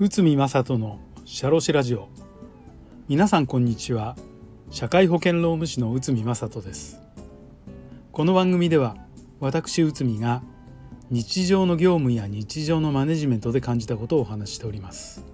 [0.00, 2.08] 内海正人のシャロシラジオ。
[3.08, 4.16] 皆さんこんにちは。
[4.70, 7.00] 社会保険労務士の内海正人です。
[8.10, 8.96] この番組では
[9.38, 10.42] 私内海が
[11.10, 15.24] 日常の業務や日常のマネジメントで感じたことをお話しております。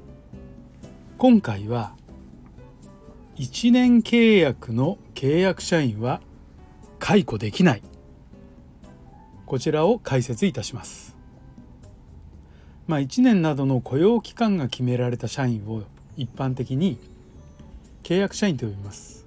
[1.17, 1.97] 今回は
[3.37, 6.21] 1年契約の契約社員は
[6.99, 7.83] 解雇できない。
[9.47, 11.17] こちらを解説いたします。
[12.87, 15.83] まあ1年などの雇用期間が決められた社員を
[16.17, 16.99] 一般的に
[18.03, 19.27] 契約社員と呼びます。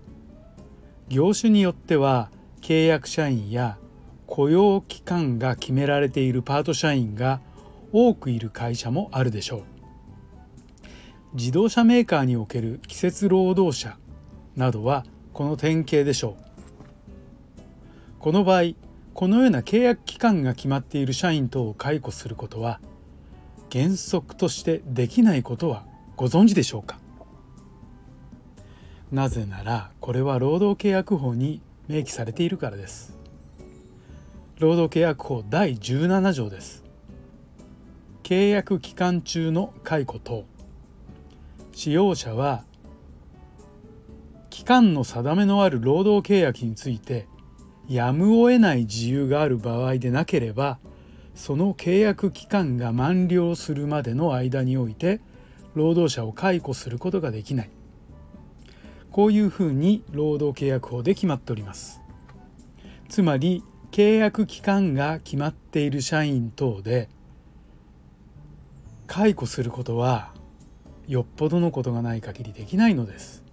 [1.09, 2.29] 業種によっては
[2.61, 3.77] 契約社員や
[4.25, 7.39] 雇用期間が決められているパート社員が
[7.93, 9.63] 多くいる会社もあるでしょう。
[11.33, 13.97] 自動車メーカーにおける季節労働者
[14.55, 16.47] などはこの典型でしょう。
[18.19, 18.73] この場合
[19.17, 22.79] このような契約期間が決まっている社員等を解雇することは
[23.71, 26.99] 原則としてできないことはご存知でしょうか？
[29.11, 33.17] なぜならこれは労働契約法に明記されているからです。
[34.59, 36.83] 労働契約法第17条です。
[38.21, 40.45] 契約期間中の解雇等。
[41.71, 42.65] 使用者は
[44.51, 47.27] 期間の定めのある労働契約について
[47.89, 50.79] やむを得ない自由がある場合でなければ
[51.35, 55.21] その契約期間が満了するまでの間において
[55.75, 57.69] 労働者を解雇することができない。
[59.11, 62.01] こういうふうに労働契約法で決まっております。
[63.09, 67.09] つまり契約期間が決まっている社員等で
[69.07, 70.33] 解雇することは
[71.07, 73.43] よっぽどのことがない限りできないのです。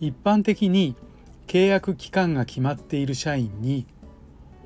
[0.00, 0.96] 一般的に
[1.46, 3.86] 契約期間が決まっている社員に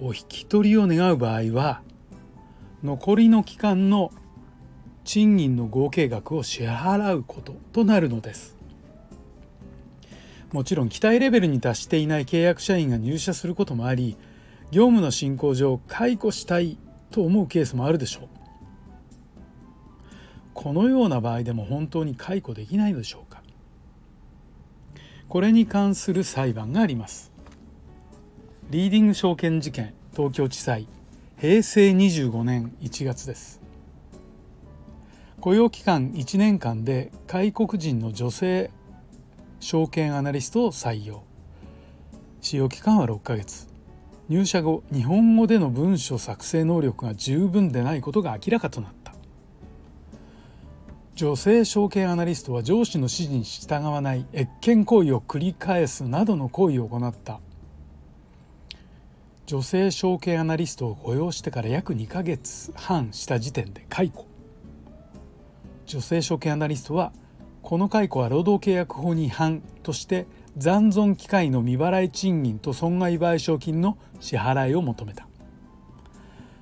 [0.00, 1.82] お引き取りを願う場合は
[2.82, 4.12] 残りの期間の
[5.04, 8.58] 賃金の合計額を支払うこととなるのです。
[10.52, 14.16] もちろん期待レベルに達していない契約社員が入社することもあり
[14.70, 16.78] 業務の進行上解雇したい
[17.10, 18.28] と思うケースもあるでしょう
[20.54, 23.37] このような場合でも本当に解雇できないのでしょうか。
[25.28, 27.30] これに関する裁判があります。
[28.70, 30.88] リーディング証券事件東京地裁
[31.38, 33.60] 平成25年1月です。
[35.40, 38.70] 雇用期間1年間で外国人の女性
[39.60, 41.22] 証券アナリストを採用。
[42.40, 43.68] 使用期間は6ヶ月。
[44.30, 49.07] 入社後日本語での文書作成能力が十分でないことが明らかとなった。
[51.18, 57.40] 女性証券アナリストは上司の指示に従わない越権行為を繰り返すなどの行為を行った。
[59.44, 64.28] 女性証券アナリストを雇用してから約2ヶ月半した時点で解雇。
[65.86, 67.10] 女性証券アナリストは
[67.62, 75.26] この解雇は労働契約法に違反として残存機会の未払い賃金と損害賠償金の支払いを求めた。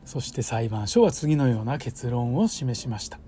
[0.07, 3.19] そして裁判所は次のような結論を示しました。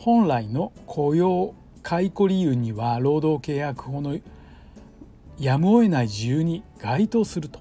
[0.00, 4.18] 本来の雇用解雇理由には労働契約法の
[5.38, 7.60] やむを得ない自由に該当すると。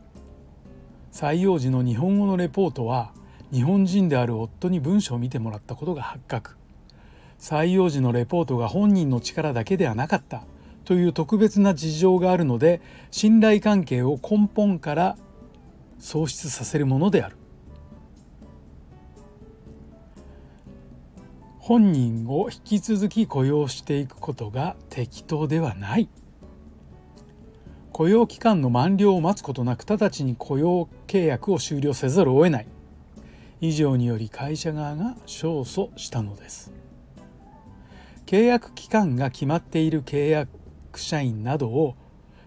[1.12, 3.12] 採用時の日本語のレポートは
[3.52, 6.56] 日本人である夫に文章を見てもらったことが発覚。
[7.40, 10.44] 採用時のレポートが本人の力だけではなかった
[10.86, 12.80] という特別な事情があるので
[13.12, 15.18] 信頼関係を根本から
[16.00, 17.39] 喪失させるものである。
[21.70, 26.10] 本人を引き続き雇用していくことが適当ではない。
[27.92, 32.68] 雇用期間の満了を待つことなく直ちに雇用契約を終了せざるを得ない。
[33.62, 36.74] 以上により会社側が勝訴したのです。
[38.26, 40.50] 契約期間が決まっている契約
[40.96, 41.96] 社員などを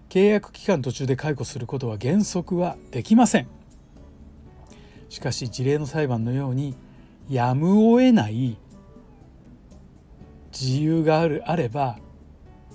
[0.08, 3.46] 契約期間途中で解雇することは原則はできません。
[5.08, 6.74] しかし事例の裁判のように
[7.30, 8.58] やむを得ない
[10.52, 11.98] 自由があるあれば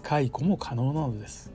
[0.03, 1.53] 解雇も可能なのです。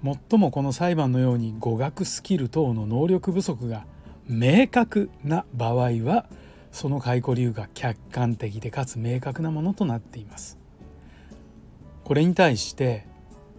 [0.00, 3.86] もっともこの裁判のように語学スキル等の能力不足が
[4.26, 6.26] 明確な場合は
[6.72, 10.58] その解雇理由が客観的でかつ明確なものとなっています。
[12.04, 13.06] これに対して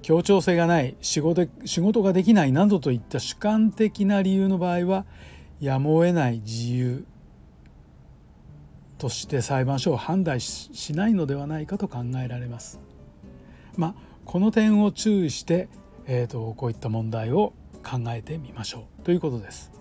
[0.02, 5.06] 協調性がない仕事仕事ができないなどといった主観的な理由の場合は
[5.62, 7.06] やむを得ない自由
[9.04, 12.80] として裁判所を判断しないのではないかと考えられます。
[13.76, 15.68] まあ、この点を注意して、
[16.06, 17.52] えーと、こういった問題を
[17.84, 19.74] 考えてみましょうということです。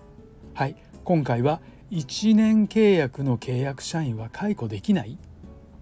[0.53, 0.75] はい
[1.05, 1.61] 今回は
[1.91, 5.17] 1年契約の契約社員は解雇できない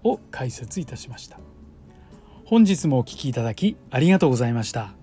[0.04, 1.38] を解説いたしました
[2.44, 5.01] 本日もお聴きいただきありがとうございました